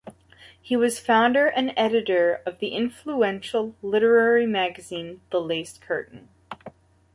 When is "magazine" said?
4.47-5.21